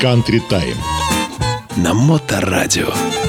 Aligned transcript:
Country 0.00 0.40
Time. 0.48 0.76
На 1.76 1.92
Моторадио. 1.92 3.27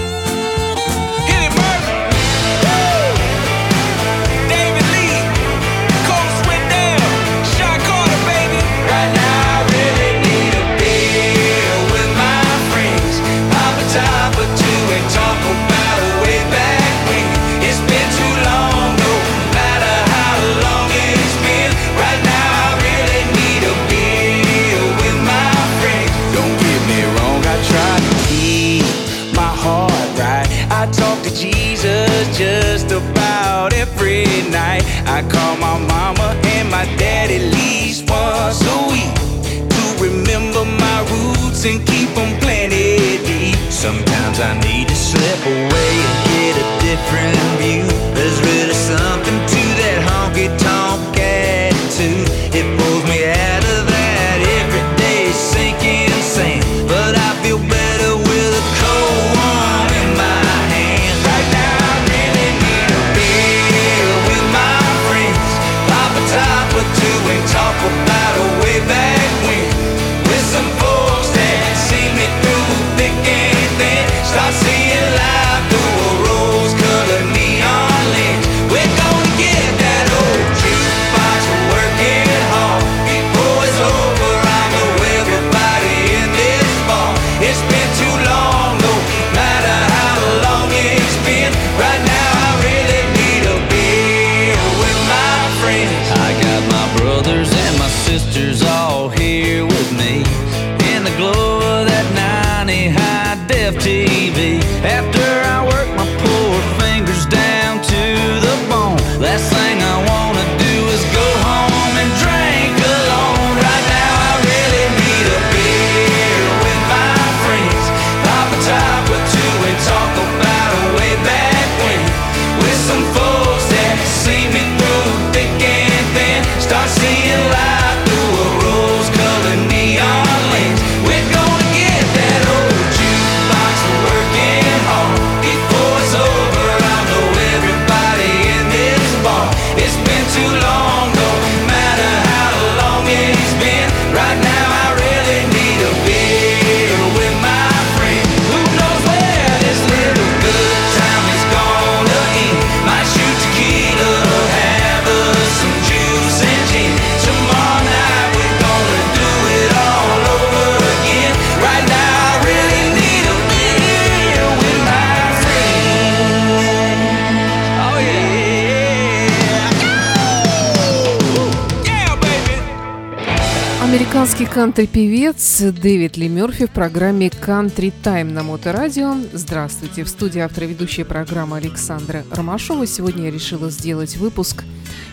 Кантри-певец 174.60 175.62
Дэвид 175.62 176.18
Ли 176.18 176.28
Мерфи 176.28 176.66
в 176.66 176.72
программе 176.72 177.28
«Country 177.28 177.94
Time» 178.04 178.34
на 178.34 178.44
Моторадио. 178.44 179.16
Здравствуйте! 179.32 180.04
В 180.04 180.10
студии 180.10 180.40
автора 180.40 180.66
ведущая 180.66 181.06
программа 181.06 181.56
Александра 181.56 182.26
Ромашова. 182.30 182.86
Сегодня 182.86 183.28
я 183.28 183.32
решила 183.32 183.70
сделать 183.70 184.18
выпуск 184.18 184.66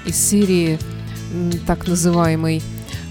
из 0.04 0.16
серии 0.16 0.80
так 1.64 1.86
называемой 1.86 2.60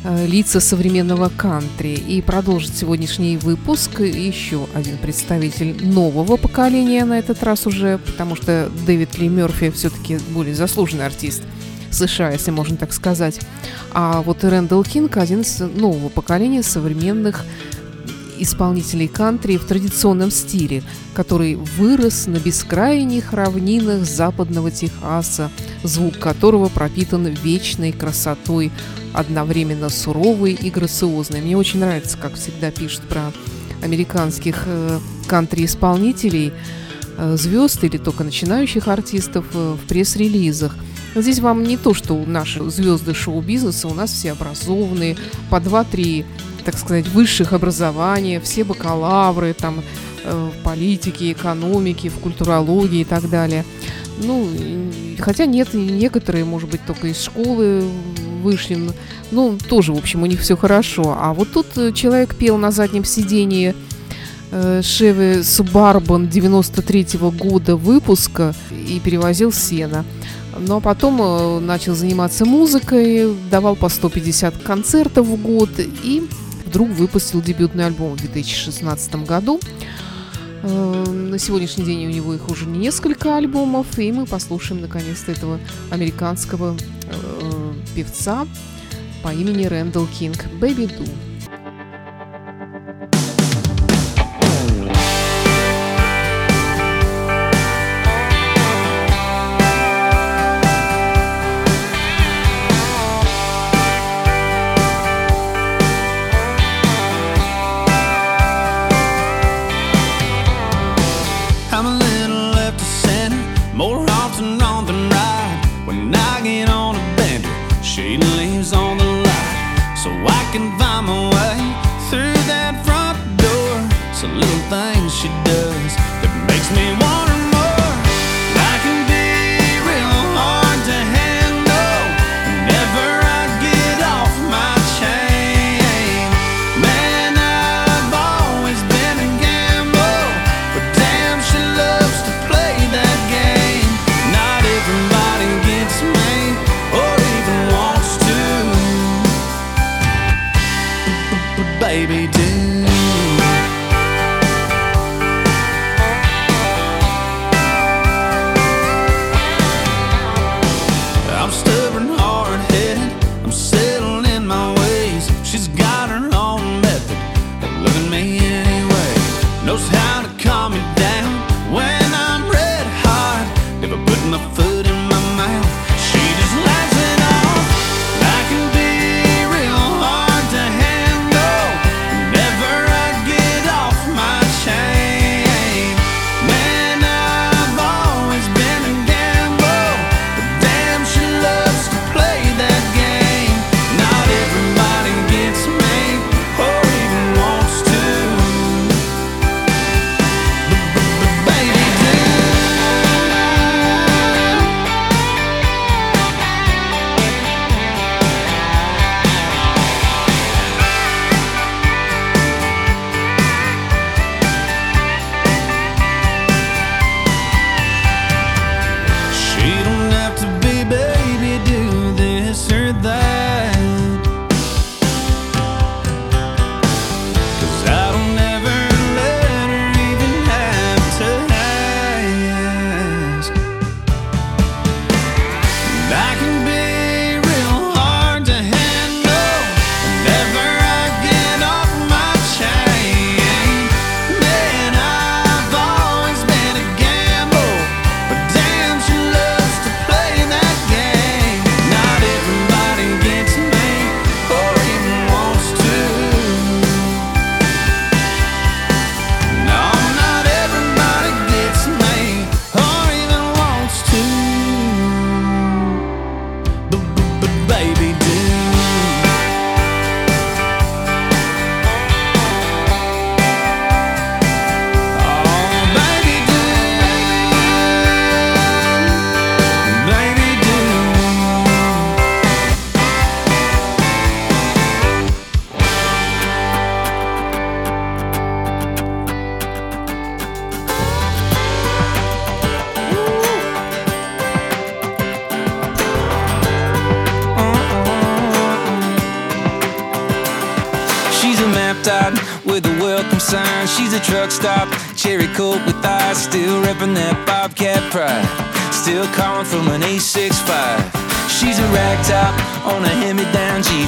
э, 0.04 0.28
«Лица 0.28 0.60
современного 0.60 1.30
кантри» 1.30 1.94
и 1.94 2.22
продолжить 2.22 2.76
сегодняшний 2.76 3.38
выпуск 3.38 4.02
еще 4.02 4.68
один 4.74 4.98
представитель 4.98 5.88
нового 5.88 6.36
поколения 6.36 7.06
на 7.06 7.18
этот 7.18 7.44
раз 7.44 7.66
уже, 7.66 7.98
потому 7.98 8.36
что 8.36 8.70
Дэвид 8.86 9.18
Ли 9.18 9.30
Мерфи 9.30 9.72
все-таки 9.72 10.18
более 10.32 10.54
заслуженный 10.54 11.06
артист– 11.06 11.44
США, 11.96 12.32
если 12.32 12.52
можно 12.52 12.78
так 12.78 12.94
сказать. 12.94 13.40
А 13.94 14.22
вот 14.22 14.44
Рэндалл 14.44 14.84
Кинг 14.84 15.18
один 15.18 15.42
из 15.42 15.60
нового 15.60 16.10
поколения 16.10 16.64
современных 16.64 17.46
исполнителей 18.38 19.08
кантри 19.08 19.58
в 19.58 19.66
традиционном 19.66 20.32
стиле, 20.32 20.84
который 21.14 21.56
вырос 21.56 22.28
на 22.28 22.38
бескрайних 22.38 23.34
равнинах 23.34 24.06
западного 24.06 24.72
Техаса, 24.72 25.50
звук 25.84 26.20
которого 26.20 26.70
пропитан 26.70 27.28
вечной 27.28 27.92
красотой, 27.92 28.72
одновременно 29.14 29.90
суровый 29.90 30.54
и 30.54 30.70
грациозный. 30.70 31.42
Мне 31.42 31.58
очень 31.58 31.80
нравится, 31.80 32.18
как 32.18 32.36
всегда 32.36 32.72
пишут 32.72 33.04
про 33.04 33.32
американских 33.82 34.64
э, 34.66 35.00
кантри-исполнителей, 35.28 36.52
звезд 37.36 37.84
или 37.84 37.98
только 37.98 38.24
начинающих 38.24 38.88
артистов 38.88 39.46
э, 39.54 39.76
в 39.82 39.88
пресс-релизах– 39.88 40.76
Здесь 41.16 41.40
вам 41.40 41.64
не 41.64 41.78
то, 41.78 41.94
что 41.94 42.22
наши 42.26 42.70
звезды 42.70 43.14
шоу-бизнеса, 43.14 43.88
у 43.88 43.94
нас 43.94 44.12
все 44.12 44.34
образованные, 44.34 45.16
по 45.50 45.62
два-три, 45.62 46.26
так 46.66 46.78
сказать, 46.78 47.08
высших 47.08 47.54
образования, 47.54 48.42
все 48.42 48.66
бакалавры 48.66 49.54
там 49.54 49.82
э, 50.26 50.50
в 50.50 50.64
политике, 50.64 51.32
экономике, 51.32 52.10
в 52.10 52.16
культурологии 52.16 53.02
и 53.02 53.06
так 53.06 53.30
далее. 53.30 53.64
Ну, 54.22 54.50
хотя 55.20 55.46
нет, 55.46 55.74
некоторые, 55.74 56.44
может 56.44 56.70
быть, 56.70 56.86
только 56.86 57.08
из 57.08 57.22
школы 57.22 57.86
вышли, 58.44 58.78
ну, 59.32 59.58
тоже, 59.70 59.94
в 59.94 59.98
общем, 59.98 60.24
у 60.24 60.26
них 60.26 60.42
все 60.42 60.58
хорошо. 60.58 61.18
А 61.18 61.34
вот 61.34 61.54
тут 61.54 61.78
э, 61.78 61.94
человек 61.94 62.36
пел 62.36 62.58
на 62.58 62.72
заднем 62.72 63.06
сидении 63.06 63.70
э, 63.70 63.74
Шевы 64.52 65.44
Субарбан 65.44 66.30
93 66.30 67.18
-го 67.18 67.32
года 67.32 67.76
выпуска 67.76 68.54
и 68.72 69.00
перевозил 69.00 69.52
сено. 69.52 70.06
Но 70.58 70.80
потом 70.80 71.22
э, 71.22 71.60
начал 71.60 71.96
заниматься 71.96 72.46
музыкой, 72.46 73.36
давал 73.52 73.76
по 73.76 73.90
150 73.90 74.58
концертов 74.64 75.28
в 75.28 75.42
год 75.42 75.70
и 75.80 76.24
вдруг 76.66 76.90
выпустил 76.90 77.42
дебютный 77.42 77.86
альбом 77.86 78.14
в 78.14 78.18
2016 78.18 79.16
году. 79.26 79.60
Э, 80.64 81.04
на 81.10 81.38
сегодняшний 81.40 81.84
день 81.84 82.06
у 82.06 82.10
него 82.10 82.34
их 82.34 82.50
уже 82.50 82.66
несколько 82.66 83.36
альбомов, 83.36 84.00
и 84.00 84.12
мы 84.12 84.26
послушаем 84.26 84.82
наконец-то 84.82 85.32
этого 85.32 85.60
американского 85.92 86.78
э, 87.04 87.74
певца 87.94 88.48
по 89.24 89.34
имени 89.34 89.66
Рэндалл 89.66 90.08
Кинг 90.08 90.46
«Baby 90.62 90.88
Do». 90.88 91.35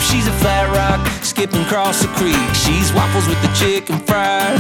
She's 0.08 0.26
a 0.26 0.32
flat 0.40 0.72
rock, 0.72 1.06
skipping 1.22 1.64
across 1.64 2.02
the 2.02 2.08
creek. 2.16 2.48
She's 2.56 2.94
waffles 2.94 3.28
with 3.28 3.42
the 3.42 3.52
chicken 3.54 4.00
fried. 4.00 4.58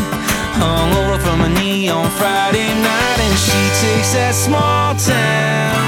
Hung 0.59 0.91
over 0.99 1.17
from 1.23 1.39
a 1.41 1.49
knee 1.57 1.87
on 1.87 2.09
Friday 2.19 2.67
night, 2.67 3.19
and 3.25 3.37
she 3.39 3.61
takes 3.79 4.11
that 4.11 4.35
small 4.35 4.93
town. 4.95 5.87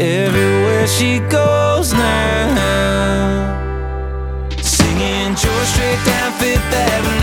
Everywhere 0.00 0.86
she 0.88 1.20
goes 1.30 1.92
now. 1.92 3.54
Singing 4.60 5.36
George 5.36 5.68
Strait 5.74 6.00
down 6.04 6.32
Fifth 6.40 6.74
Avenue. 6.74 7.21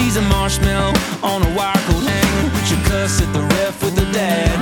She's 0.00 0.16
a 0.16 0.22
marshmallow 0.32 0.96
on 1.22 1.42
a 1.44 1.50
wire 1.54 1.76
coat 1.84 2.02
hanger. 2.08 2.48
She'll 2.64 2.80
cuss 2.88 3.20
at 3.20 3.30
the 3.36 3.44
ref 3.52 3.84
with 3.84 3.98
her 4.00 4.10
dad. 4.16 4.56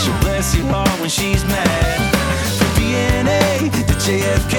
She'll 0.00 0.16
bless 0.24 0.56
your 0.56 0.64
heart 0.72 0.88
when 1.00 1.10
she's 1.10 1.44
mad. 1.44 2.00
From 2.56 2.70
DNA 2.80 3.68
to 3.68 3.94
JFK 4.00 4.56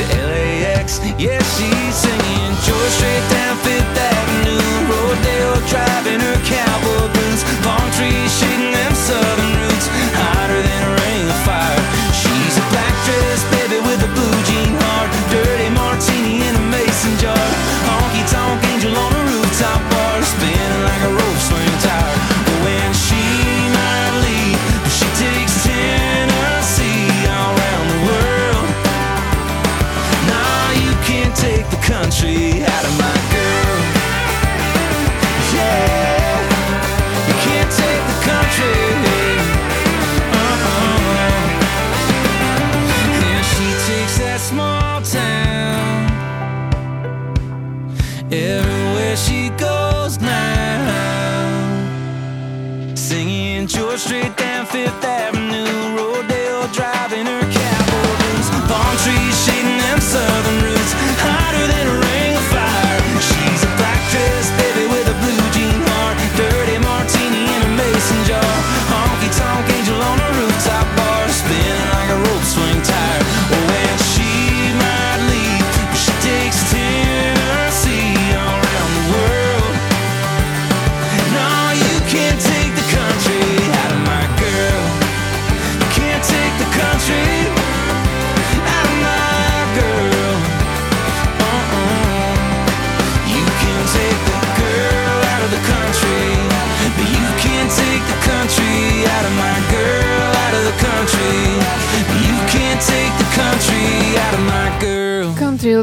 to 0.00 0.04
LAX, 0.16 1.04
yeah, 1.20 1.38
she's 1.54 1.94
singing. 1.94 2.50
joy 2.64 2.86
straight 2.96 3.26
down 3.28 3.54
Fifth 3.60 4.00
Avenue, 4.00 4.64
Rodeo 4.88 5.52
driving 5.68 6.20
her 6.24 6.40
cowboy 6.48 7.12
boots, 7.12 7.44
palm 7.60 7.84
trees 8.00 8.32
shading 8.40 8.72
them 8.72 8.94
southern 8.96 9.52
roots. 9.60 9.86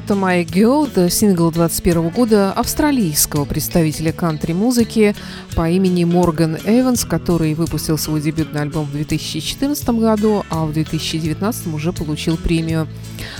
To 0.07 0.17
My 0.17 0.45
Girl, 0.45 1.09
сингл 1.09 1.51
21 1.51 2.09
года 2.11 2.53
австралийского 2.53 3.43
представителя 3.43 4.13
кантри-музыки 4.13 5.13
по 5.53 5.69
имени 5.69 6.05
Морган 6.05 6.57
Эванс, 6.63 7.03
который 7.03 7.53
выпустил 7.55 7.97
свой 7.97 8.21
дебютный 8.21 8.61
альбом 8.61 8.85
в 8.85 8.91
2014 8.93 9.89
году, 9.89 10.45
а 10.49 10.65
в 10.65 10.71
2019 10.71 11.73
уже 11.73 11.91
получил 11.91 12.37
премию 12.37 12.87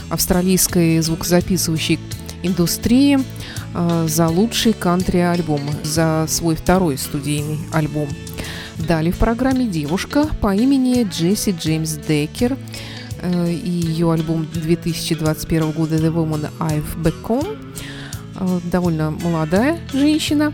австралийской 0.10 1.00
звукозаписывающей 1.00 2.00
индустрии 2.44 3.20
э, 3.74 4.08
за 4.10 4.28
лучший 4.28 4.74
кантри-альбом, 4.74 5.62
за 5.84 6.26
свой 6.28 6.58
второй 6.58 6.98
студийный 6.98 7.60
альбом. 7.72 8.10
Далее 8.76 9.14
в 9.14 9.18
программе 9.18 9.68
девушка 9.68 10.26
по 10.42 10.54
имени 10.54 11.08
Джесси 11.10 11.56
Джеймс 11.58 11.92
Деккер– 11.92 12.58
Э, 13.22 13.52
и 13.52 13.70
ее 13.70 14.12
альбом 14.12 14.48
2021 14.54 15.72
года 15.72 15.96
The 15.96 16.14
Woman 16.14 16.50
I've 16.60 17.02
Become. 17.02 17.58
Э, 18.36 18.60
довольно 18.66 19.12
молодая 19.12 19.80
женщина, 19.94 20.54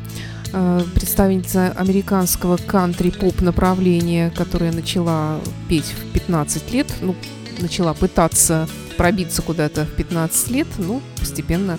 э, 0.51 0.81
представительница 0.95 1.71
американского 1.71 2.57
кантри-поп 2.57 3.41
направления, 3.41 4.31
которая 4.35 4.71
начала 4.71 5.39
петь 5.67 5.85
в 5.85 6.13
15 6.13 6.71
лет, 6.71 6.93
ну, 7.01 7.15
начала 7.59 7.93
пытаться 7.93 8.67
пробиться 8.97 9.41
куда-то 9.41 9.85
в 9.85 9.91
15 9.95 10.51
лет, 10.51 10.67
но 10.77 11.01
постепенно 11.19 11.77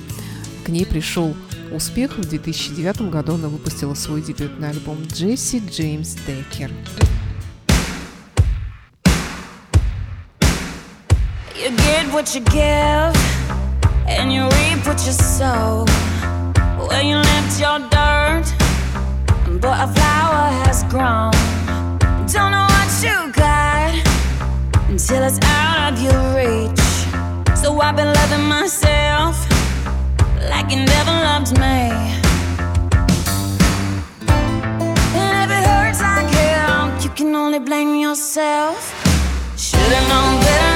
к 0.65 0.69
ней 0.69 0.85
пришел 0.85 1.35
успех. 1.73 2.19
В 2.19 2.29
2009 2.29 3.11
году 3.11 3.35
она 3.35 3.49
выпустила 3.49 3.95
свой 3.95 4.23
дебютный 4.23 4.71
альбом 4.71 4.99
«Джесси 5.13 5.63
Джеймс 5.71 6.17
Деккер». 6.27 6.71
You 11.57 11.71
get 11.71 12.13
what 12.13 12.35
you 12.35 12.41
give, 12.41 13.15
and 14.09 14.33
you 14.33 14.43
reap 14.43 14.85
what 14.85 14.99
you 15.07 15.13
sow. 15.13 15.85
When 16.89 17.07
you 17.07 17.17
left 17.17 17.61
your 17.61 17.79
dirt, 17.95 18.47
but 19.61 19.77
a 19.79 19.89
flower 19.95 20.51
has 20.65 20.83
grown. 20.91 21.31
Don't 22.27 22.51
know 22.51 22.67
what 22.75 22.91
you 23.07 23.33
got 23.33 23.95
until 24.89 25.23
it's 25.23 25.39
out 25.45 25.93
of 25.93 26.03
your 26.03 26.21
reach. 26.35 27.57
So 27.57 27.81
I've 27.81 27.95
been 27.95 28.13
loving 28.13 28.47
myself 28.49 29.37
like 30.51 30.73
you 30.73 30.85
never 30.85 31.13
loved 31.13 31.53
me. 31.57 31.93
And 35.23 35.35
if 35.45 35.51
it 35.57 35.65
hurts 35.71 36.01
like 36.01 36.29
hell, 36.35 37.01
you 37.01 37.11
can 37.11 37.33
only 37.37 37.61
blame 37.61 37.95
yourself. 37.95 38.93
Should've 39.57 40.09
known 40.09 40.41
better 40.41 40.74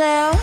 blame 0.00 0.39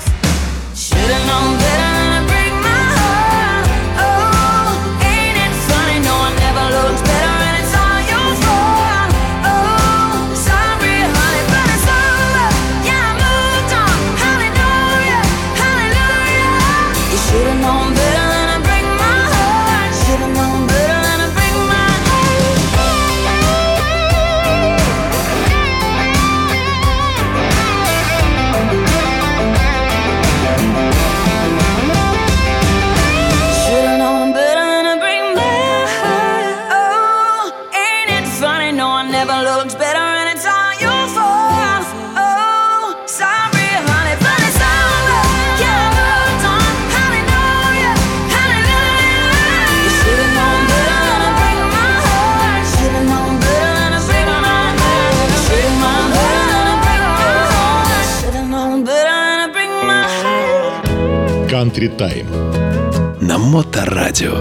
Country 61.77 61.95
Time. 61.95 62.25
На 63.21 63.37
Моторадио. 63.37 64.33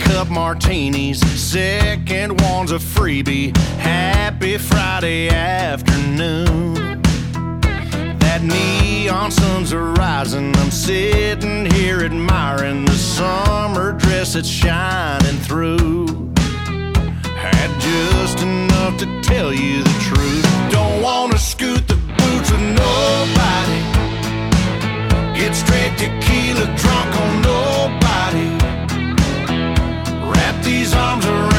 cup 0.00 0.28
martinis, 0.28 1.20
second 1.40 2.40
one's 2.42 2.72
a 2.72 2.78
freebie. 2.78 3.56
Happy 3.78 4.58
Friday 4.58 5.28
afternoon. 5.28 7.07
That 8.38 8.46
neon 8.46 9.32
sun's 9.32 9.72
are 9.72 9.92
rising. 9.94 10.54
I'm 10.58 10.70
sitting 10.70 11.66
here 11.72 12.04
admiring 12.04 12.84
the 12.84 12.92
summer 12.92 13.94
dress 13.94 14.34
that's 14.34 14.48
shining 14.48 15.38
through. 15.38 16.06
Had 17.34 17.70
just 17.80 18.40
enough 18.40 18.96
to 18.98 19.06
tell 19.22 19.52
you 19.52 19.82
the 19.82 19.98
truth. 19.98 20.46
Don't 20.70 21.02
wanna 21.02 21.36
scoot 21.36 21.88
the 21.88 21.96
boots 21.96 22.50
of 22.52 22.60
nobody. 22.60 23.80
Get 25.36 25.56
straight 25.56 25.98
tequila 25.98 26.66
drunk 26.76 27.10
on 27.24 27.42
nobody. 27.42 28.50
Wrap 30.30 30.62
these 30.62 30.94
arms 30.94 31.26
around 31.26 31.57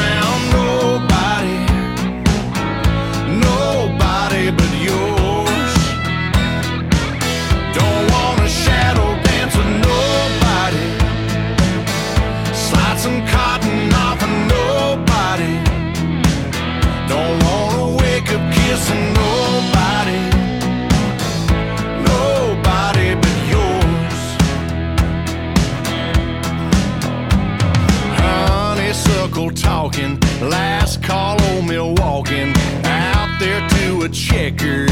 there 34.12 34.89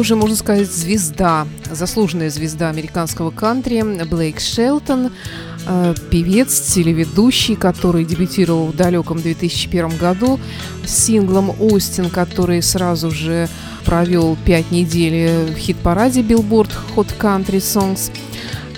уже, 0.00 0.16
можно 0.16 0.34
сказать, 0.34 0.70
звезда, 0.70 1.46
заслуженная 1.70 2.30
звезда 2.30 2.70
американского 2.70 3.30
кантри 3.30 3.82
Блейк 4.04 4.40
Шелтон, 4.40 5.12
э, 5.66 5.94
певец, 6.10 6.58
телеведущий, 6.72 7.54
который 7.54 8.04
дебютировал 8.06 8.68
в 8.68 8.76
далеком 8.76 9.20
2001 9.20 9.98
году 9.98 10.40
с 10.84 11.04
синглом 11.04 11.54
«Остин», 11.60 12.08
который 12.08 12.62
сразу 12.62 13.10
же 13.10 13.48
провел 13.84 14.36
пять 14.44 14.70
недель 14.70 15.52
в 15.52 15.56
хит-параде 15.56 16.22
Billboard 16.22 16.70
Hot 16.96 17.08
Country 17.18 17.58
Songs. 17.58 18.10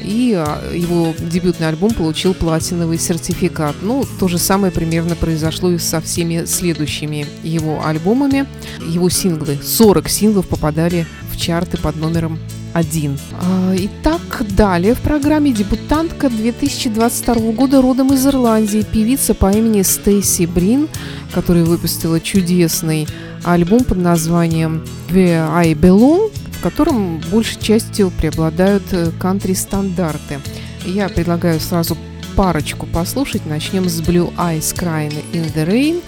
И 0.05 0.35
а, 0.35 0.61
его 0.73 1.15
дебютный 1.19 1.69
альбом 1.69 1.93
получил 1.93 2.35
платиновый 2.35 2.99
сертификат. 2.99 3.77
Ну, 3.83 4.05
то 4.19 4.29
же 4.29 4.39
самое 4.39 4.73
примерно 4.73 5.17
произошло 5.17 5.71
и 5.71 5.79
со 5.79 6.01
всеми 6.01 6.45
следующими 6.45 7.27
его 7.43 7.85
альбомами. 7.85 8.47
Его 8.87 9.09
синглы, 9.09 9.59
40 9.63 10.09
синглов 10.09 10.49
попадали 10.49 11.07
в 11.31 11.37
чарты 11.37 11.79
под 11.79 11.97
номером 11.97 12.39
один. 12.73 13.19
А, 13.41 13.75
Итак, 13.77 14.45
далее 14.57 14.95
в 14.95 15.01
программе 15.01 15.53
дебютантка 15.53 16.29
2022 16.29 17.53
года 17.53 17.83
родом 17.83 18.13
из 18.13 18.27
Ирландии, 18.27 18.85
певица 18.91 19.35
по 19.35 19.51
имени 19.51 19.83
Стейси 19.83 20.47
Брин, 20.47 20.89
которая 21.33 21.65
выпустила 21.65 22.21
чудесный 22.21 23.07
альбом 23.45 23.85
под 23.85 23.99
названием 23.99 24.85
Where 25.11 25.49
I 25.53 25.73
Belong, 25.75 26.33
в 26.63 26.65
котором 26.65 27.19
большей 27.33 27.61
частью 27.61 28.13
преобладают 28.13 28.85
э, 28.93 29.11
кантри-стандарты. 29.19 30.39
Я 30.85 31.09
предлагаю 31.09 31.59
сразу 31.59 31.99
парочку 32.37 32.87
послушать. 32.87 33.47
Начнем 33.47 33.89
с 33.89 34.01
Blue 34.01 34.33
Eyes 34.37 34.73
Crying 34.73 35.25
in 35.33 35.53
the 35.55 35.67
Rain, 35.67 36.01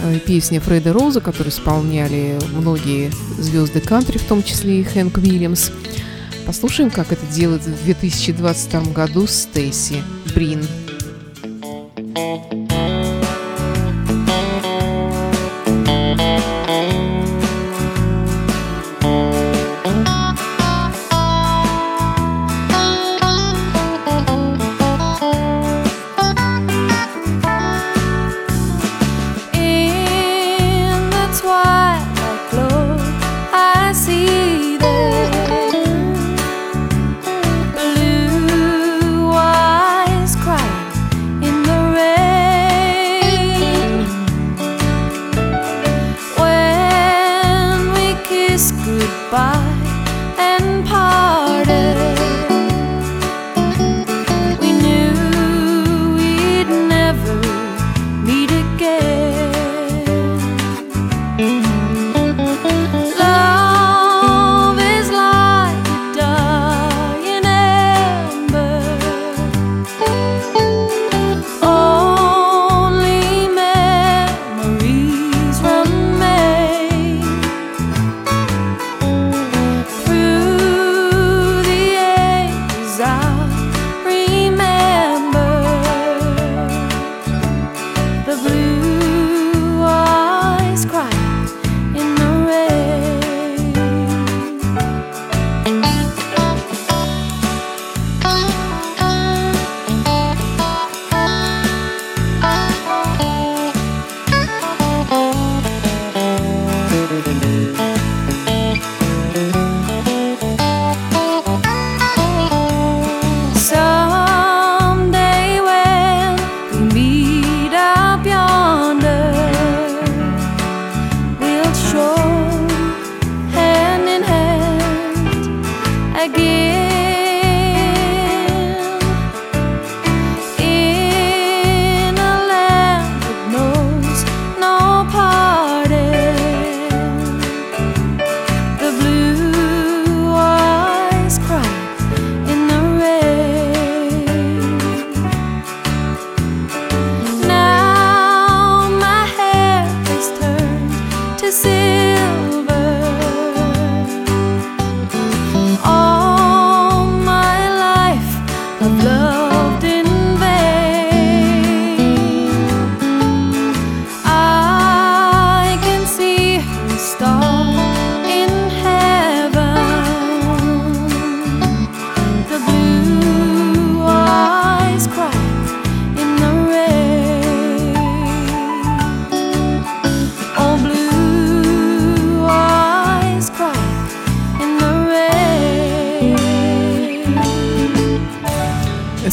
э, 0.00 0.20
песня 0.20 0.60
Фреда 0.60 0.92
Роза, 0.92 1.20
которую 1.20 1.50
исполняли 1.50 2.38
многие 2.52 3.10
звезды 3.40 3.80
кантри, 3.80 4.18
в 4.18 4.22
том 4.22 4.44
числе 4.44 4.82
и 4.82 4.84
Хэнк 4.84 5.16
Уильямс. 5.16 5.72
Послушаем, 6.46 6.92
как 6.92 7.10
это 7.10 7.26
делает 7.26 7.62
в 7.62 7.84
2022 7.84 8.92
году 8.92 9.26
Стейси 9.26 10.04
Брин. 10.32 10.64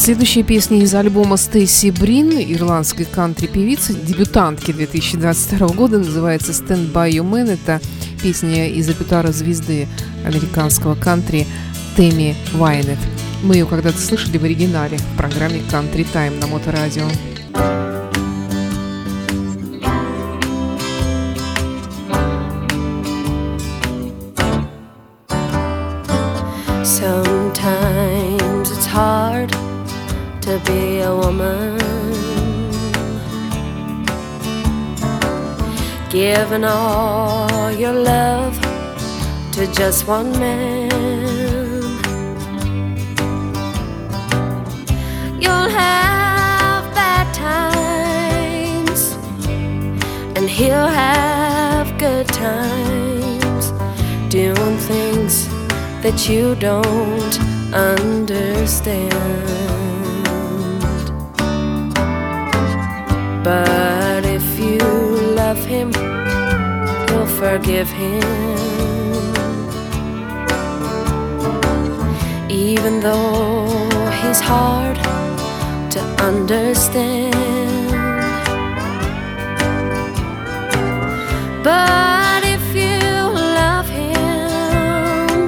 Следующая 0.05 0.43
песня 0.43 0.83
из 0.83 0.93
альбома 0.93 1.35
Стейси 1.35 1.89
Брин, 1.89 2.29
ирландской 2.39 3.05
кантри-певицы, 3.05 3.95
дебютантки 3.95 4.71
2022 4.71 5.67
года, 5.69 5.97
называется 5.97 6.51
«Stand 6.51 6.93
By 6.93 7.09
You 7.09 7.27
Man». 7.27 7.51
Это 7.51 7.81
песня 8.21 8.69
из 8.69 8.87
репертуара 8.87 9.31
звезды 9.31 9.87
американского 10.23 10.93
кантри 10.93 11.47
Тэмми 11.97 12.35
Вайнет. 12.53 12.99
Мы 13.41 13.55
ее 13.55 13.65
когда-то 13.65 13.99
слышали 13.99 14.37
в 14.37 14.43
оригинале 14.43 14.97
в 14.99 15.17
программе 15.17 15.61
Country 15.71 16.05
Time 16.13 16.39
на 16.39 16.45
Моторадио. 16.45 17.07
Sometimes 17.07 17.34
Giving 36.35 36.65
all 36.65 37.71
your 37.71 37.93
love 37.93 38.59
to 39.53 39.65
just 39.71 40.05
one 40.05 40.31
man. 40.37 40.91
You'll 45.39 45.69
have 45.69 46.83
bad 46.93 47.33
times, 47.33 49.13
and 50.35 50.49
he'll 50.49 50.89
have 51.05 51.97
good 51.97 52.27
times 52.27 53.71
doing 54.29 54.77
things 54.91 55.47
that 56.03 56.27
you 56.27 56.55
don't 56.55 57.39
understand. 57.73 59.13
But 63.41 64.25
if 64.25 64.59
you 64.59 64.79
love 65.41 65.63
him, 65.63 65.93
you'll 67.15 67.25
forgive 67.25 67.89
him. 67.89 68.23
Even 72.49 72.99
though 72.99 73.65
he's 74.19 74.41
hard 74.41 74.97
to 75.93 75.99
understand. 76.29 77.33
But 81.63 82.41
if 82.55 82.65
you 82.83 82.99
love 83.61 83.87
him, 83.87 85.39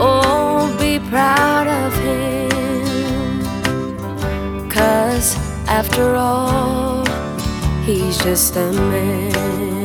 oh, 0.00 0.74
be 0.80 0.98
proud 1.10 1.66
of 1.82 1.92
him. 2.06 3.40
Cause 4.70 5.36
after 5.68 6.16
all, 6.16 7.04
he's 7.84 8.16
just 8.18 8.56
a 8.56 8.72
man. 8.72 9.75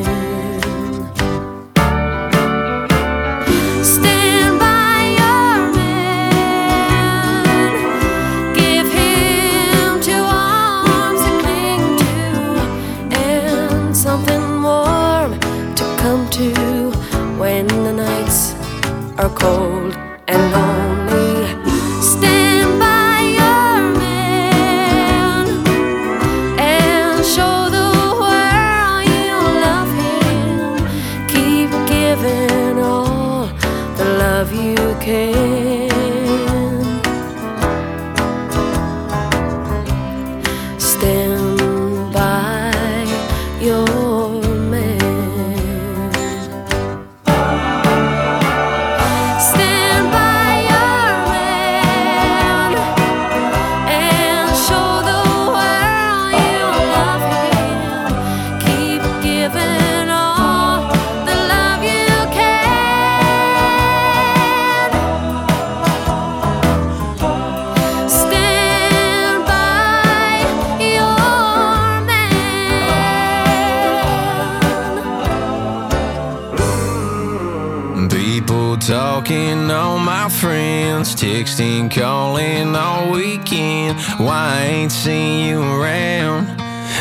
People 79.21 79.36
talking, 79.36 79.71
all 79.71 79.99
my 79.99 80.29
friends 80.29 81.15
texting, 81.15 81.91
calling 81.91 82.75
all 82.75 83.12
weekend. 83.12 83.99
Why 84.17 84.57
I 84.57 84.63
ain't 84.63 84.91
seen 84.91 85.47
you 85.47 85.62
around? 85.62 86.47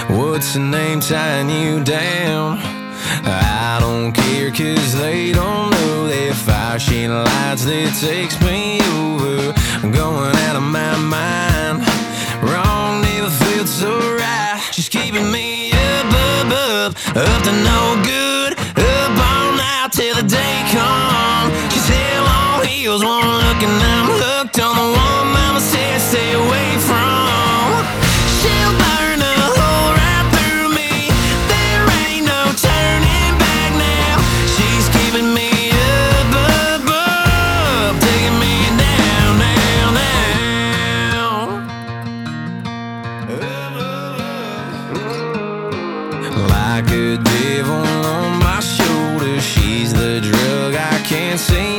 What's 0.09 0.54
the 0.54 0.61
name 0.61 1.00
tying 1.00 1.48
you 1.48 1.83
down? 1.83 2.59
I 3.24 3.78
don't 3.80 4.12
care 4.12 4.50
cause 4.50 4.98
they 4.98 5.33
don't 5.33 5.70
know 5.70 6.09
that 6.09 6.80
shade 6.80 7.09
lights 7.09 7.64
that 7.64 7.96
takes 8.00 8.40
me 8.42 8.80
over. 8.98 9.52
I'm 9.83 9.92
going 9.92 10.37
out 10.46 10.56
of 10.56 10.62
my 10.62 10.96
mind. 10.98 11.78
Wrong 12.42 13.02
never 13.02 13.30
felt 13.30 13.68
so 13.68 13.98
right. 14.16 14.61
She's 14.72 14.88
keeping 14.88 15.30
me 15.30 15.72
up, 15.72 16.06
up, 16.06 16.52
up, 16.52 17.16
up 17.16 17.42
to 17.44 17.52
no 17.52 18.02
good. 18.04 18.19
I 51.48 51.69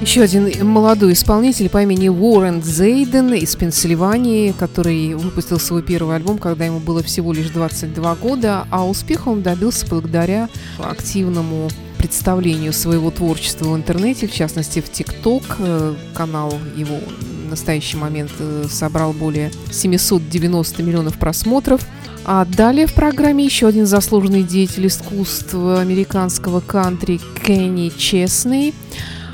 еще 0.00 0.22
один 0.22 0.66
молодой 0.66 1.12
исполнитель 1.12 1.68
по 1.68 1.82
имени 1.82 2.08
Уоррен 2.08 2.62
Зейден 2.62 3.32
из 3.34 3.54
Пенсильвании, 3.56 4.52
который 4.52 5.14
выпустил 5.14 5.58
свой 5.58 5.82
первый 5.82 6.16
альбом, 6.16 6.38
когда 6.38 6.64
ему 6.64 6.80
было 6.80 7.02
всего 7.02 7.32
лишь 7.32 7.48
22 7.50 8.14
года, 8.16 8.66
а 8.70 8.86
успеха 8.86 9.28
он 9.28 9.42
добился 9.42 9.86
благодаря 9.86 10.48
активному 10.78 11.70
представлению 11.98 12.72
своего 12.72 13.10
творчества 13.10 13.70
в 13.70 13.76
интернете, 13.76 14.26
в 14.26 14.32
частности 14.32 14.80
в 14.80 14.90
ТикТок. 14.90 15.42
Э, 15.58 15.94
канал 16.14 16.58
его 16.76 16.98
в 17.46 17.48
настоящий 17.48 17.96
момент 17.96 18.30
э, 18.38 18.66
собрал 18.70 19.12
более 19.12 19.50
790 19.70 20.82
миллионов 20.82 21.18
просмотров. 21.18 21.80
А 22.26 22.44
далее 22.44 22.86
в 22.86 22.94
программе 22.94 23.44
еще 23.44 23.66
один 23.68 23.86
заслуженный 23.86 24.42
деятель 24.42 24.86
искусства 24.86 25.80
американского 25.80 26.60
кантри 26.60 27.20
Кенни 27.42 27.90
Честный– 27.96 28.74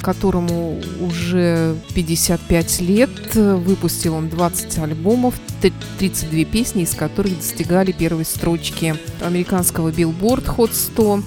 которому 0.01 0.81
уже 1.01 1.77
55 1.95 2.81
лет. 2.81 3.11
Выпустил 3.35 4.15
он 4.15 4.29
20 4.29 4.79
альбомов, 4.79 5.35
32 5.99 6.45
песни, 6.45 6.83
из 6.83 6.95
которых 6.95 7.37
достигали 7.37 7.93
первой 7.93 8.25
строчки 8.25 8.97
американского 9.21 9.91
Billboard 9.91 10.57
Hot 10.57 10.71
100. 10.73 11.23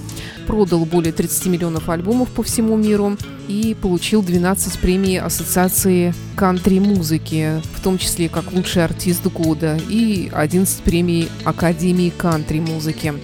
Продал 0.46 0.84
более 0.84 1.12
30 1.12 1.46
миллионов 1.46 1.88
альбомов 1.88 2.28
по 2.30 2.42
всему 2.42 2.76
миру 2.76 3.16
и 3.48 3.74
получил 3.80 4.22
12 4.22 4.78
премий 4.78 5.18
Ассоциации 5.18 6.14
кантри-музыки, 6.36 7.62
в 7.74 7.80
том 7.82 7.98
числе 7.98 8.28
как 8.28 8.52
лучший 8.52 8.84
артист 8.84 9.26
года, 9.26 9.78
и 9.88 10.30
11 10.32 10.82
премий 10.82 11.28
Академии 11.44 12.12
кантри-музыки, 12.16 13.14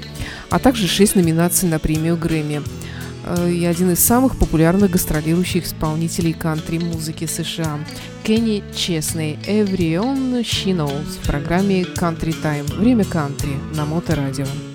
а 0.49 0.59
также 0.59 0.87
6 0.87 1.17
номинаций 1.17 1.69
на 1.69 1.79
премию 1.79 2.17
Грэмми. 2.17 2.63
Э, 3.25 3.51
и 3.51 3.65
один 3.65 3.91
из 3.91 4.01
самых 4.01 4.37
популярных 4.37 4.91
гастролирующих 4.91 5.65
исполнителей 5.67 6.33
кантри-музыки 6.33 7.27
США. 7.27 7.79
Кенни 8.23 8.63
Честный, 8.75 9.39
Everyone 9.47 10.41
She 10.41 10.75
Knows 10.75 11.21
в 11.23 11.27
программе 11.27 11.83
Country 11.83 12.35
Time. 12.43 12.73
Время 12.77 13.05
кантри 13.05 13.53
на 13.75 13.85
Моторадио. 13.85 14.45
Everyone 14.45 14.70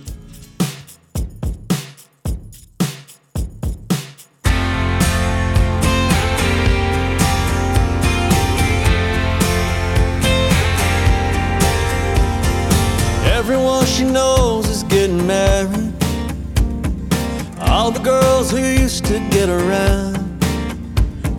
to 19.15 19.29
get 19.29 19.47
around 19.47 20.15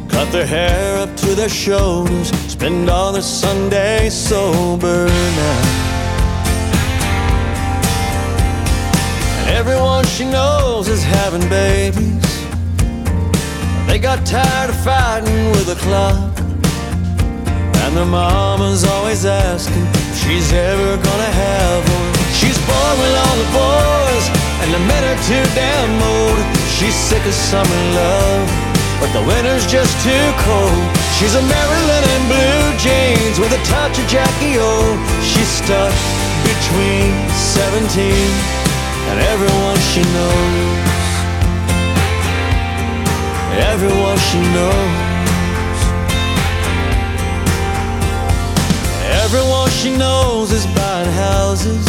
cut 0.08 0.32
their 0.32 0.46
hair 0.46 0.98
up 1.02 1.14
to 1.14 1.34
their 1.34 1.48
shoulders, 1.48 2.28
spend 2.50 2.88
all 2.88 3.12
their 3.12 3.20
Sundays 3.20 4.14
sober 4.14 5.06
now. 5.06 5.62
And 9.38 9.50
everyone 9.50 10.06
she 10.06 10.24
knows 10.24 10.88
is 10.88 11.02
having 11.04 11.46
babies. 11.50 12.30
They 13.86 13.98
got 13.98 14.24
tired 14.24 14.70
of 14.70 14.78
fighting 14.82 15.50
with 15.50 15.66
the 15.66 15.78
clock. 15.84 16.32
And 17.82 17.94
their 17.94 18.06
mama's 18.06 18.84
always 18.84 19.26
asking 19.26 19.86
if 20.00 20.16
she's 20.22 20.50
ever 20.52 20.96
gonna 20.96 21.32
have 21.44 21.80
one. 21.96 22.14
She's 22.40 22.58
born 22.68 22.94
with 23.02 23.14
all 23.22 23.36
the 23.42 23.50
boys 23.62 24.24
and 24.60 24.68
the 24.72 24.82
men 24.90 25.02
are 25.10 25.20
too 25.28 25.44
damn 25.54 26.02
old. 26.02 26.65
She's 26.76 26.94
sick 26.94 27.24
of 27.24 27.32
summer 27.32 27.82
love, 27.96 28.48
but 29.00 29.10
the 29.16 29.24
winter's 29.24 29.66
just 29.66 29.96
too 30.04 30.26
cold. 30.44 30.84
She's 31.16 31.34
a 31.34 31.40
Marilyn 31.40 32.04
in 32.04 32.22
blue 32.28 32.64
jeans 32.76 33.40
with 33.40 33.50
a 33.56 33.62
touch 33.64 33.98
of 33.98 34.06
Jackie 34.06 34.60
O. 34.60 34.92
She's 35.24 35.48
stuck 35.48 35.96
between 36.44 37.16
17 37.32 38.12
and 39.08 39.16
everyone 39.32 39.78
she 39.88 40.04
knows. 40.04 40.84
Everyone 43.72 44.18
she 44.28 44.40
knows. 44.52 44.92
Everyone 49.24 49.70
she 49.70 49.96
knows 49.96 50.52
is 50.52 50.66
buying 50.76 51.10
houses 51.12 51.86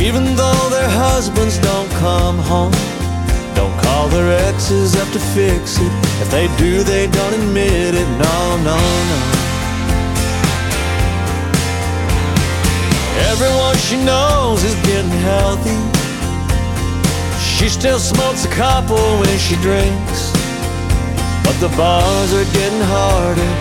even 0.00 0.24
though 0.34 0.68
their 0.70 0.88
husbands 0.88 1.58
don't 1.58 1.88
come 1.92 2.38
home. 2.38 2.91
Up 4.72 5.12
to 5.12 5.20
fix 5.36 5.76
it. 5.78 5.92
If 6.22 6.30
they 6.30 6.48
do, 6.56 6.82
they 6.82 7.06
don't 7.06 7.34
admit 7.34 7.94
it. 7.94 8.08
No, 8.16 8.38
no, 8.64 8.78
no. 9.10 9.18
Everyone 13.30 13.76
she 13.76 14.02
knows 14.02 14.64
is 14.64 14.74
getting 14.86 15.10
healthy. 15.28 15.76
She 17.38 17.68
still 17.68 17.98
smokes 17.98 18.46
a 18.46 18.48
couple 18.48 18.96
when 19.20 19.36
she 19.38 19.56
drinks. 19.56 20.32
But 21.44 21.56
the 21.60 21.68
bars 21.76 22.32
are 22.32 22.48
getting 22.56 22.84
harder. 22.96 23.52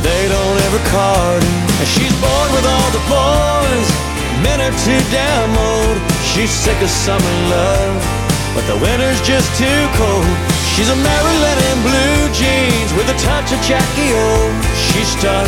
They 0.00 0.22
don't 0.28 0.58
ever 0.66 0.80
card 0.88 1.42
her. 1.42 1.56
And 1.80 1.88
she's 1.88 2.14
bored 2.20 2.50
with 2.56 2.64
all 2.64 2.90
the 2.96 3.04
boys 3.12 4.16
Men 4.42 4.60
are 4.60 4.76
too 4.84 5.00
damn 5.10 5.52
old. 5.56 5.98
She's 6.30 6.50
sick 6.50 6.80
of 6.82 6.90
summer 6.90 7.34
love, 7.48 8.15
but 8.56 8.64
the 8.72 8.78
winter's 8.80 9.20
just 9.20 9.52
too 9.60 9.80
cold. 10.00 10.24
She's 10.72 10.88
a 10.88 10.96
Marilyn 10.96 11.58
in 11.68 11.76
blue 11.84 12.20
jeans 12.32 12.90
with 12.96 13.04
a 13.12 13.16
touch 13.20 13.52
of 13.52 13.60
Jackie 13.60 14.16
O. 14.16 14.48
She's 14.88 15.12
stuck 15.12 15.44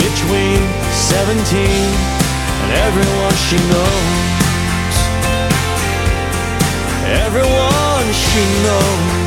between 0.00 0.64
17 0.90 1.36
and 1.36 2.70
everyone 2.88 3.36
she 3.44 3.60
knows. 3.68 4.94
Everyone 7.28 8.06
she 8.24 8.42
knows. 8.64 9.26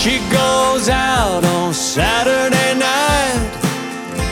She 0.00 0.18
goes 0.32 0.88
out 0.88 1.44
on 1.44 1.74
Saturday 1.74 2.78
night 2.78 3.50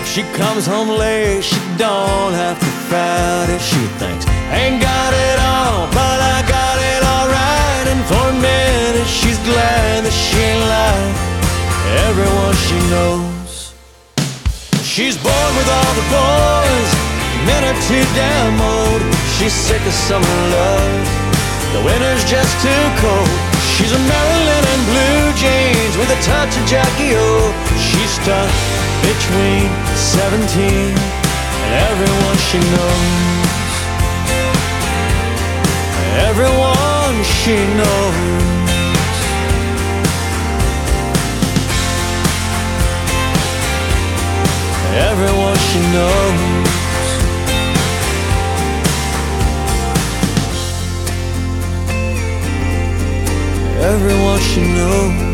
If 0.00 0.06
she 0.06 0.22
comes 0.38 0.64
home 0.64 0.88
late, 0.88 1.42
she 1.42 1.58
don't 1.76 2.32
have 2.32 2.58
to 2.58 2.66
fight 2.88 3.48
if 3.50 3.60
She 3.60 3.82
thinks, 3.98 4.24
ain't 4.52 4.80
got 4.82 5.12
it 5.12 5.38
all, 5.40 5.86
but 5.90 6.18
I 6.20 6.38
got 6.46 6.76
it 6.78 7.02
alright. 7.02 7.86
And 7.90 8.02
for 8.06 8.24
a 8.30 8.36
minute, 8.38 9.08
she's 9.08 9.38
glad 9.42 10.04
that 10.04 10.14
she 10.14 10.38
ain't 10.38 10.62
like 10.62 11.16
everyone 12.06 12.54
she 12.66 12.78
knows. 12.92 13.74
She's 14.82 15.16
bored 15.18 15.54
with 15.58 15.68
all 15.68 15.92
the 15.98 16.06
boys, 16.08 16.90
men 17.44 17.62
are 17.68 17.80
too 17.84 18.04
damn 18.14 18.56
old. 18.60 19.02
She's 19.36 19.52
sick 19.52 19.82
of 19.84 19.92
summer 19.92 20.38
love, 20.48 21.04
the 21.76 21.82
winter's 21.84 22.24
just 22.24 22.52
too 22.64 22.84
cold. 23.02 23.56
She's 23.76 23.92
a 23.92 24.00
Marilyn 24.00 24.64
in 24.72 24.80
blue 24.88 25.24
jeans 25.36 25.94
with 26.00 26.08
a 26.08 26.20
touch 26.24 26.56
of 26.56 26.64
Jackie 26.64 27.12
O. 27.12 27.52
She's 27.76 28.08
stuck 28.16 28.48
between 29.04 29.68
17 29.92 30.96
and 30.96 31.72
everyone 31.92 32.36
she 32.48 32.58
knows. 32.72 33.35
Everyone 36.18 37.22
she 37.24 37.56
knows. 37.76 38.14
Everyone 44.96 45.56
she 45.68 45.80
knows. 45.92 46.66
Everyone 53.78 54.40
she 54.40 54.62
knows. 54.62 55.25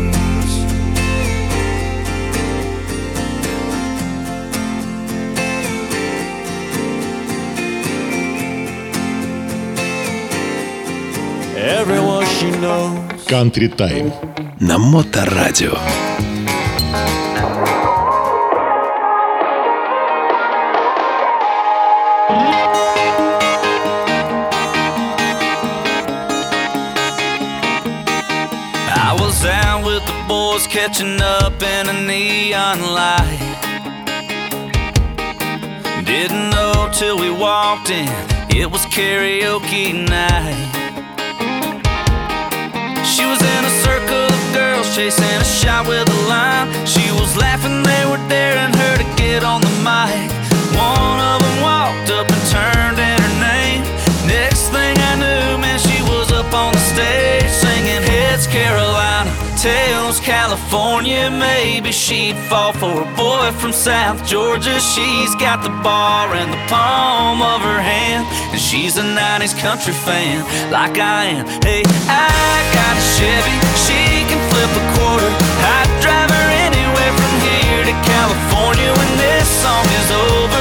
Country 13.28 13.68
Time 13.68 14.10
на 14.58 14.78
Моторадио. 14.78 15.76
I 28.90 29.16
was 29.20 29.44
out 29.44 29.84
with 29.84 30.04
the 30.06 30.24
boys 30.26 30.66
catching 30.66 31.20
up 31.20 31.62
in 31.62 31.88
a 31.88 31.92
neon 31.92 32.80
light. 32.94 33.38
Didn't 36.04 36.50
know 36.50 36.90
till 36.92 37.18
we 37.18 37.30
walked 37.30 37.90
in, 37.90 38.08
it 38.50 38.70
was 38.70 38.86
karaoke 38.86 39.92
night. 40.08 40.81
She 43.03 43.25
was 43.25 43.41
in 43.41 43.65
a 43.65 43.73
circle 43.83 44.25
of 44.31 44.53
girls 44.53 44.95
chasing 44.95 45.23
a 45.25 45.43
shot 45.43 45.87
with 45.87 46.07
a 46.07 46.19
line. 46.27 46.71
She 46.87 47.11
was 47.11 47.35
laughing, 47.35 47.83
they 47.83 48.05
were 48.05 48.21
daring 48.29 48.73
her 48.73 48.97
to 48.97 49.03
get 49.15 49.43
on 49.43 49.61
the 49.61 49.73
mic. 49.83 50.31
One 50.71 51.19
of 51.19 51.39
them 51.43 51.61
walked 51.61 52.09
up 52.09 52.27
and 52.31 52.43
turned 52.49 52.99
in 52.99 53.17
her 53.19 53.35
name. 53.43 53.83
Next 54.25 54.69
thing 54.69 54.95
I 54.97 55.15
knew, 55.15 55.57
man, 55.59 55.79
she 55.79 56.01
was 56.03 56.31
up 56.31 56.53
on 56.53 56.73
the 56.73 56.79
stage 56.79 57.51
singing 57.51 58.03
Heads 58.03 58.47
Carolina, 58.47 59.29
Tails 59.63 60.19
California. 60.19 61.31
Maybe 61.31 61.93
she'd 61.93 62.35
fall 62.49 62.73
for 62.73 63.07
a 63.07 63.15
boy 63.15 63.49
from 63.61 63.71
South 63.71 64.19
Georgia. 64.27 64.77
She's 64.81 65.33
got 65.35 65.63
the 65.63 65.71
bar 65.79 66.35
in 66.35 66.51
the 66.51 66.59
palm 66.67 67.41
of 67.41 67.61
her 67.61 67.79
hand, 67.79 68.27
and 68.51 68.59
she's 68.59 68.97
a 68.97 69.03
90s 69.03 69.55
country 69.57 69.93
fan 69.93 70.43
like 70.69 70.99
I 70.99 71.39
am. 71.39 71.45
Hey, 71.63 71.83
I 72.11 72.59
got 72.75 72.93
a 72.99 73.05
Chevy, 73.15 73.55
she 73.87 74.27
can 74.27 74.41
flip 74.51 74.67
a 74.67 74.83
quarter. 74.99 75.31
I'd 75.31 75.87
drive 76.03 76.27
her 76.27 76.47
anywhere 76.67 77.13
from 77.15 77.33
here 77.47 77.83
to 77.87 77.95
California 78.03 78.91
when 78.91 79.11
this 79.15 79.47
song 79.63 79.87
is 79.95 80.11
over. 80.11 80.52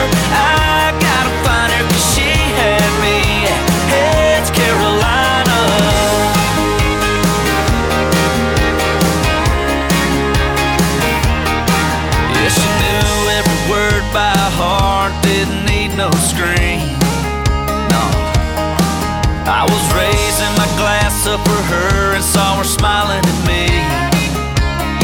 Glass 21.22 21.38
up 21.38 21.46
for 21.46 21.62
her 21.74 22.14
and 22.14 22.24
saw 22.24 22.58
her 22.58 22.64
smiling 22.64 23.22
at 23.22 23.40
me. 23.46 23.66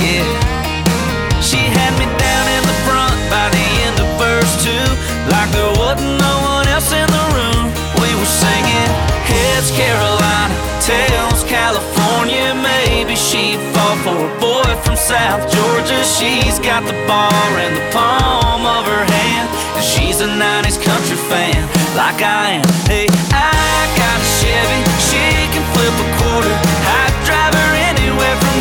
Yeah. 0.03 0.27
She 1.41 1.59
had 1.59 1.93
me 1.99 2.07
down 2.19 2.47
in 2.57 2.63
the 2.67 2.77
front 2.87 3.19
by 3.31 3.47
the 3.51 3.67
end 3.87 3.97
of 4.01 4.09
verse 4.19 4.55
two, 4.65 4.87
like 5.31 5.51
there 5.53 5.73
wasn't 5.79 6.19
no 6.19 6.35
one 6.43 6.67
else 6.69 6.93
in 6.93 7.07
the 7.07 7.27
room. 7.39 7.71
We 8.03 8.11
were 8.19 8.27
singing 8.27 8.91
Heads 9.27 9.71
Carolina, 9.73 10.55
Tails 10.83 11.45
California. 11.45 12.55
Maybe 12.55 13.15
she'd 13.15 13.61
fall 13.75 13.97
for 14.03 14.19
a 14.19 14.33
boy 14.41 14.71
from 14.83 14.97
South 14.97 15.47
Georgia. 15.51 16.03
She's 16.05 16.59
got 16.59 16.85
the 16.85 16.97
bar 17.07 17.51
in 17.63 17.75
the 17.75 17.87
palm 17.93 18.67
of 18.67 18.85
her 18.87 19.05
and 19.79 19.87
she's 19.87 20.21
a 20.21 20.27
90s 20.27 20.83
country 20.83 21.17
fan, 21.31 21.63
like 21.95 22.19
I 22.19 22.59
am. 22.59 22.67
Hey, 22.91 23.07
I 23.31 23.87
got 23.95 24.19
a 24.19 24.29
Chevy, 24.39 24.81
she 25.07 25.23
can 25.55 25.63
flip 25.71 25.95
a 25.95 26.09
quarter. 26.19 26.55
I'd 26.99 27.15
drive 27.23 27.55
her 27.55 27.73
anywhere 27.87 28.37
from 28.43 28.58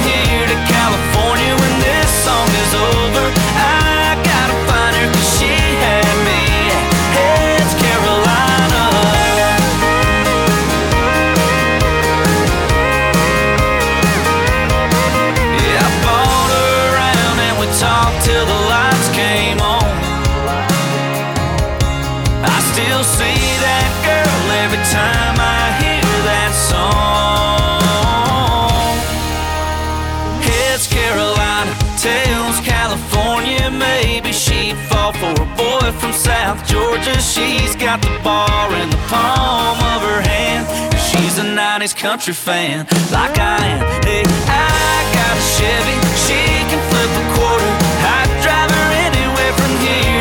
South 36.47 36.65
Georgia. 36.65 37.19
She's 37.19 37.75
got 37.75 38.01
the 38.01 38.07
bar 38.23 38.73
in 38.73 38.89
the 38.89 39.03
palm 39.12 39.78
of 39.93 40.01
her 40.01 40.22
hand. 40.22 40.63
She's 41.09 41.38
a 41.38 41.43
90s 41.43 41.93
country 41.93 42.34
fan, 42.34 42.88
like 43.11 43.38
I 43.38 43.59
am. 43.76 43.84
Hey, 44.07 44.24
I 44.47 44.97
got 45.17 45.34
a 45.36 45.45
Chevy, 45.55 45.97
she 46.24 46.39
can 46.72 46.80
flip 46.88 47.11
a 47.19 47.26
quarter. 47.36 47.72
I'd 48.15 48.32
drive 48.45 48.72
her 48.72 48.88
anywhere 49.07 49.53
from 49.59 49.74
here 49.84 50.16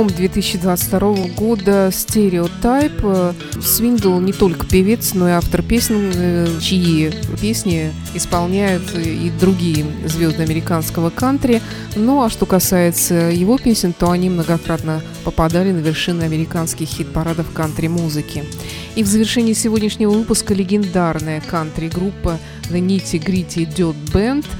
альбом 0.00 0.16
2022 0.16 1.28
года 1.36 1.90
«Стереотайп». 1.92 3.02
Свиндл 3.62 4.18
не 4.18 4.32
только 4.32 4.66
певец, 4.66 5.12
но 5.12 5.28
и 5.28 5.32
автор 5.32 5.62
песен, 5.62 6.10
э, 6.14 6.46
чьи 6.58 7.12
песни 7.38 7.92
исполняют 8.14 8.94
и 8.96 9.30
другие 9.38 9.84
звезды 10.06 10.42
американского 10.42 11.10
кантри. 11.10 11.60
Ну 11.96 12.22
а 12.22 12.30
что 12.30 12.46
касается 12.46 13.14
его 13.14 13.58
песен, 13.58 13.92
то 13.92 14.10
они 14.10 14.30
многократно 14.30 15.02
попадали 15.22 15.70
на 15.70 15.80
вершины 15.80 16.22
американских 16.22 16.88
хит-парадов 16.88 17.52
кантри-музыки. 17.52 18.44
И 18.94 19.02
в 19.02 19.06
завершении 19.06 19.52
сегодняшнего 19.52 20.12
выпуска 20.12 20.54
легендарная 20.54 21.42
кантри-группа 21.42 22.38
The 22.70 22.80
Nitty 22.80 23.22
Gritty 23.22 23.68
Dirt 23.76 23.96
Band– 24.12 24.46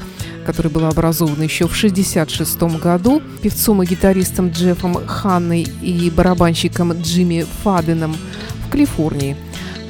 которая 0.51 0.73
была 0.73 0.89
образована 0.89 1.45
еще 1.45 1.69
в 1.69 1.77
1966 1.77 2.83
году 2.83 3.23
певцом 3.41 3.85
и 3.85 3.87
гитаристом 3.87 4.51
Джеффом 4.51 5.07
Ханной 5.07 5.63
и 5.81 6.11
барабанщиком 6.11 6.93
Джимми 7.01 7.47
Фаденом 7.63 8.17
в 8.67 8.71
Калифорнии. 8.73 9.37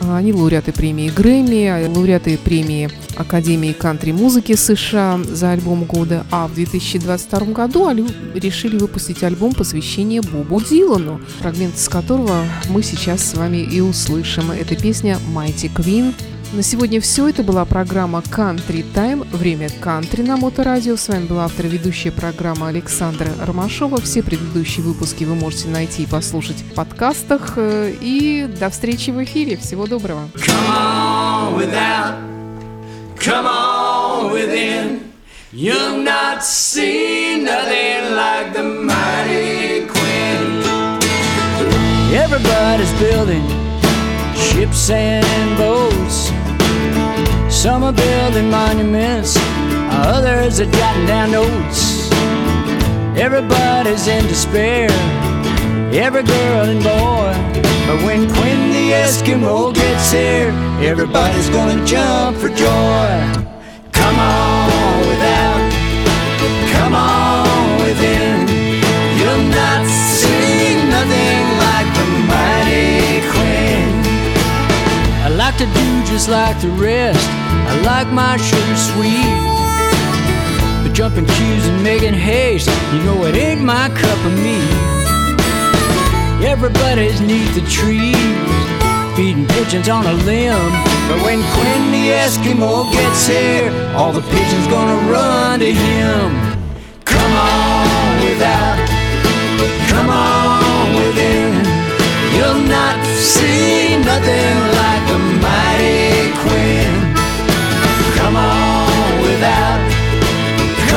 А, 0.03 0.19
Они 0.19 0.35
лауреаты 0.35 0.73
премии 0.73 1.09
Грэмми, 1.09 1.89
лауреаты 1.89 2.37
премии 2.37 2.91
Академии 3.17 3.73
кантри-музыки 3.73 4.55
США 4.55 5.19
за 5.25 5.53
альбом 5.53 5.85
года, 5.85 6.27
а 6.31 6.47
в 6.47 6.55
2022 6.55 7.55
году 7.55 7.87
они 7.87 8.07
решили 8.35 8.77
выпустить 8.77 9.23
альбом 9.23 9.55
посвящение 9.55 10.21
Бобу 10.21 10.61
Дилану, 10.61 11.23
фрагмент 11.41 11.77
из 11.77 11.89
которого 11.89 12.45
мы 12.69 12.83
сейчас 12.83 13.25
с 13.25 13.33
вами 13.33 13.59
и 13.59 13.81
услышим. 13.81 14.51
Это 14.51 14.77
песня 14.77 15.17
«Mighty 15.35 15.73
Queen», 15.75 16.13
на 16.53 16.63
сегодня 16.63 17.01
все. 17.01 17.29
Это 17.29 17.43
была 17.43 17.65
программа 17.65 18.19
Country 18.21 18.85
Time. 18.93 19.25
Время 19.37 19.69
кантри 19.81 20.23
на 20.23 20.37
Моторадио. 20.37 20.97
С 20.97 21.09
вами 21.09 21.27
была 21.27 21.45
автор 21.45 21.67
ведущая 21.67 22.11
программа 22.11 22.69
Александра 22.69 23.29
Ромашова. 23.41 24.01
Все 24.01 24.23
предыдущие 24.23 24.85
выпуски 24.85 25.25
вы 25.25 25.35
можете 25.37 25.69
найти 25.69 26.03
и 26.03 26.07
послушать 26.07 26.57
в 26.63 26.75
подкастах. 26.75 27.53
Э, 27.57 27.95
И 28.01 28.49
до 28.59 28.69
встречи 28.71 29.11
в 29.11 29.23
эфире. 29.25 29.57
Всего 29.57 29.87
доброго. 29.87 30.29
Come 30.35 30.69
on 30.69 31.57
without, 31.57 32.15
come 33.17 33.47
on 33.47 34.33
within. 34.33 35.01
You've 35.53 36.05
not 36.05 36.43
seen 36.45 37.45
nothing 37.45 38.15
like 38.15 38.53
the 38.55 38.63
mighty 38.63 39.87
Queen. 39.89 40.63
Everybody's 42.13 42.93
building 43.01 43.45
ships 44.37 44.91
and 44.91 45.57
boats. 45.59 46.20
Some 47.61 47.85
are 47.85 47.93
building 47.93 48.49
monuments, 48.49 49.37
others 49.93 50.61
are 50.61 50.65
jotting 50.65 51.05
down 51.05 51.33
notes. 51.33 52.11
Everybody's 53.21 54.09
in 54.09 54.27
despair, 54.29 54.89
every 55.93 56.23
girl 56.23 56.71
and 56.73 56.83
boy. 56.83 57.61
But 57.87 58.03
when 58.07 58.33
Quinn 58.33 58.71
the 58.73 58.93
Eskimo 59.05 59.75
gets 59.75 60.11
here, 60.11 60.49
everybody's 60.81 61.51
gonna 61.51 61.85
jump 61.85 62.39
for 62.39 62.49
joy. 62.49 63.09
Come 63.93 64.19
on 64.19 65.01
without, 65.11 65.61
come 66.73 66.95
on 66.95 67.77
within. 67.83 68.49
You'll 69.21 69.49
not 69.53 69.87
see 69.87 70.77
nothing 70.89 71.45
like 71.61 71.89
the 71.99 72.07
mighty 72.25 73.21
Quinn. 73.33 74.01
I 75.27 75.29
like 75.29 75.59
to 75.59 75.67
do 75.67 76.05
just 76.11 76.31
like 76.31 76.59
the 76.63 76.71
rest. 76.71 77.40
I 77.71 77.81
like 77.83 78.09
my 78.13 78.37
sugar 78.37 78.77
sweet. 78.77 79.39
But 80.83 80.93
jumping 80.93 81.27
queues 81.27 81.67
and 81.69 81.83
making 81.85 82.15
haste, 82.15 82.69
you 82.93 82.99
know 83.05 83.25
it 83.27 83.37
ain't 83.37 83.63
my 83.63 83.89
cup 83.91 84.19
of 84.27 84.35
meat. 84.43 84.75
Everybody's 86.43 87.21
neath 87.21 87.55
the 87.55 87.63
trees, 87.71 88.17
feeding 89.15 89.47
pigeons 89.47 89.89
on 89.89 90.05
a 90.05 90.15
limb. 90.27 90.73
But 91.07 91.23
when 91.23 91.39
Quinn 91.55 91.83
the 91.95 92.11
Eskimo 92.25 92.91
gets 92.91 93.29
here, 93.29 93.71
all 93.95 94.13
the 94.13 94.23
pigeons 94.35 94.67
gonna 94.67 94.99
run 95.13 95.61
to 95.61 95.73
him. 95.73 96.29
Come 97.05 97.33
on 97.39 98.25
without, 98.27 98.79
come 99.93 100.11
on 100.11 100.95
within. 100.99 101.55
You'll 102.35 102.67
not 102.67 102.99
see 103.15 103.97
nothing 104.03 104.57
like 104.81 105.03
the 105.13 105.19
mighty 105.45 106.33
Quinn. 106.43 107.10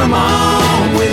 Come 0.04 0.14
on 0.14 0.94
within. 0.98 1.13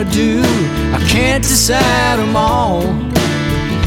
Wanna 0.00 0.12
do. 0.12 0.40
I 0.94 1.04
can't 1.08 1.42
decide 1.42 2.18
them 2.18 2.36
all. 2.36 2.82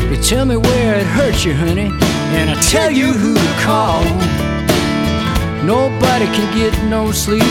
You 0.09 0.21
tell 0.21 0.45
me 0.45 0.57
where 0.57 0.95
it 0.95 1.05
hurts 1.05 1.43
you, 1.43 1.53
honey, 1.53 1.89
and 2.37 2.49
I 2.49 2.55
tell 2.61 2.91
you 2.91 3.13
who 3.13 3.33
to 3.33 3.53
call. 3.61 4.03
Nobody 5.65 6.25
can 6.25 6.55
get 6.55 6.73
no 6.89 7.11
sleep. 7.11 7.43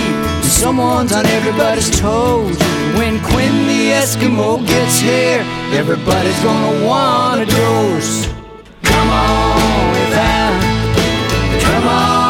Someone's 0.42 1.12
on 1.12 1.26
everybody's 1.26 1.90
toes. 1.98 2.56
When 2.98 3.20
Quinn 3.24 3.66
the 3.66 3.90
Eskimo 4.00 4.64
gets 4.66 5.00
here, 5.00 5.40
everybody's 5.72 6.40
gonna 6.42 6.86
want 6.86 7.40
a 7.40 7.46
dose. 7.46 8.26
Come 8.82 9.08
on 9.08 9.90
without, 9.90 10.60
come 11.62 11.88
on 11.88 12.21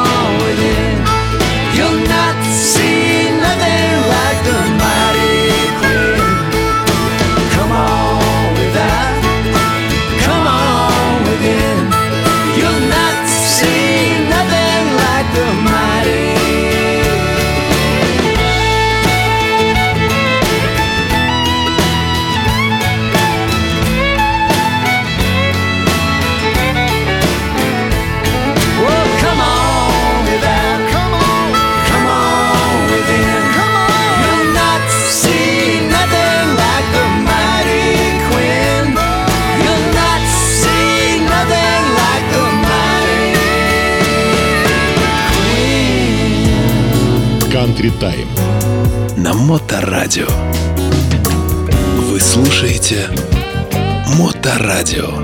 Time 47.90 48.28
на 49.16 49.34
Моторадио. 49.34 50.28
Вы 52.10 52.20
слушаете 52.20 53.08
Моторадио. 54.18 55.21